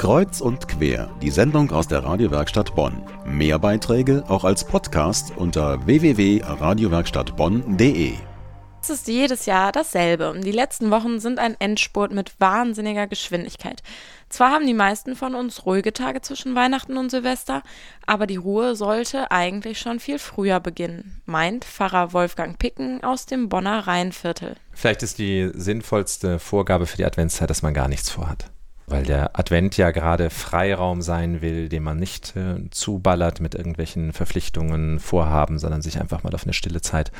[0.00, 3.02] Kreuz und quer, die Sendung aus der Radiowerkstatt Bonn.
[3.26, 8.14] Mehr Beiträge auch als Podcast unter www.radiowerkstattbonn.de.
[8.80, 10.40] Es ist jedes Jahr dasselbe.
[10.42, 13.82] Die letzten Wochen sind ein Endspurt mit wahnsinniger Geschwindigkeit.
[14.30, 17.62] Zwar haben die meisten von uns ruhige Tage zwischen Weihnachten und Silvester,
[18.06, 23.50] aber die Ruhe sollte eigentlich schon viel früher beginnen, meint Pfarrer Wolfgang Picken aus dem
[23.50, 24.56] Bonner Rheinviertel.
[24.72, 28.50] Vielleicht ist die sinnvollste Vorgabe für die Adventszeit, dass man gar nichts vorhat
[28.90, 34.12] weil der Advent ja gerade Freiraum sein will, den man nicht äh, zuballert mit irgendwelchen
[34.12, 37.12] Verpflichtungen, Vorhaben, sondern sich einfach mal auf eine stille Zeit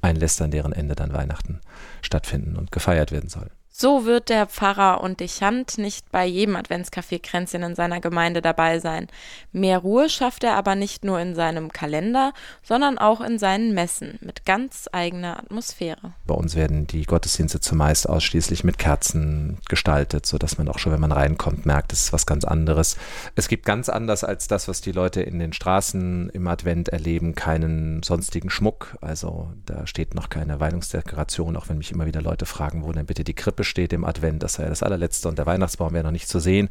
[0.00, 1.60] einlässt, an deren Ende dann Weihnachten
[2.02, 3.50] stattfinden und gefeiert werden soll.
[3.74, 8.78] So wird der Pfarrer und Dechant nicht bei jedem Adventscafé Kränzchen in seiner Gemeinde dabei
[8.80, 9.08] sein.
[9.50, 14.18] Mehr Ruhe schafft er aber nicht nur in seinem Kalender, sondern auch in seinen Messen
[14.20, 16.12] mit ganz eigener Atmosphäre.
[16.26, 21.00] Bei uns werden die Gottesdienste zumeist ausschließlich mit Kerzen gestaltet, sodass man auch schon, wenn
[21.00, 22.98] man reinkommt, merkt, es ist was ganz anderes.
[23.36, 27.34] Es gibt ganz anders als das, was die Leute in den Straßen im Advent erleben,
[27.34, 28.98] keinen sonstigen Schmuck.
[29.00, 33.06] Also da steht noch keine Weihungsdekoration, auch wenn mich immer wieder Leute fragen, wo denn
[33.06, 34.42] bitte die Krippe besteht im Advent.
[34.42, 36.68] Das war ja das allerletzte und der Weihnachtsbaum wäre noch nicht zu sehen.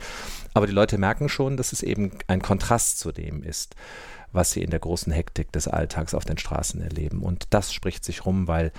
[0.53, 3.75] Aber die Leute merken schon, dass es eben ein Kontrast zu dem ist,
[4.33, 7.23] was sie in der großen Hektik des Alltags auf den Straßen erleben.
[7.23, 8.73] Und das spricht sich rum, weil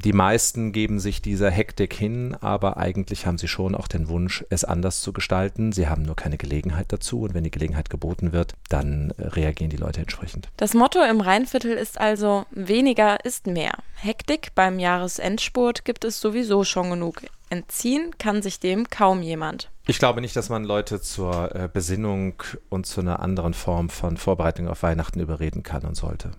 [0.00, 4.44] die meisten geben sich dieser Hektik hin, aber eigentlich haben sie schon auch den Wunsch,
[4.50, 5.72] es anders zu gestalten.
[5.72, 9.76] Sie haben nur keine Gelegenheit dazu und wenn die Gelegenheit geboten wird, dann reagieren die
[9.76, 10.48] Leute entsprechend.
[10.56, 13.74] Das Motto im Rheinviertel ist also weniger ist mehr.
[13.94, 17.22] Hektik beim Jahresendspurt gibt es sowieso schon genug.
[17.48, 19.70] Entziehen kann sich dem kaum jemand.
[19.86, 24.16] Ich glaube nicht, dass man Leute zur äh, Besinnung und zu einer anderen Form von
[24.16, 26.32] Vorbereitung auf Weihnachten überreden kann und sollte.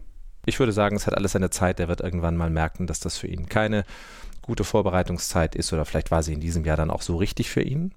[0.48, 1.78] Ich würde sagen, es hat alles seine Zeit.
[1.78, 3.84] Der wird irgendwann mal merken, dass das für ihn keine
[4.42, 7.62] gute Vorbereitungszeit ist oder vielleicht war sie in diesem Jahr dann auch so richtig für
[7.62, 7.92] ihn.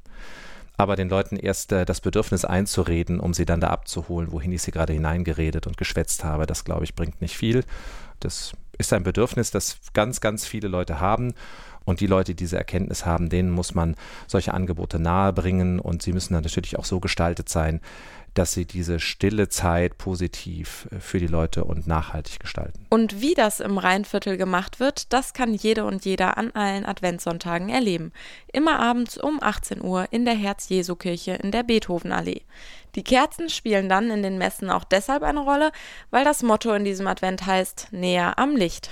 [0.77, 4.63] Aber den Leuten erst äh, das Bedürfnis einzureden, um sie dann da abzuholen, wohin ich
[4.63, 7.63] sie gerade hineingeredet und geschwätzt habe, das glaube ich bringt nicht viel.
[8.19, 11.35] Das ist ein Bedürfnis, das ganz, ganz viele Leute haben.
[11.85, 13.97] Und die Leute, die diese Erkenntnis haben, denen muss man
[14.27, 17.81] solche Angebote nahebringen und sie müssen dann natürlich auch so gestaltet sein,
[18.35, 22.87] dass sie diese stille Zeit positiv äh, für die Leute und nachhaltig gestalten.
[22.89, 27.69] Und wie das im Rheinviertel gemacht wird, das kann jede und jeder an allen Adventssonntagen
[27.69, 28.13] erleben.
[28.53, 32.43] Immer abends um 18 Uhr in der Herz-Jesu-Kirche in der Beethovenallee.
[32.97, 35.71] Die Kerzen spielen dann in den Messen auch deshalb eine Rolle,
[36.11, 38.89] weil das Motto in diesem Advent heißt näher am Licht.